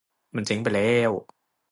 [0.35, 1.11] มันเจ๊งไปแล้ว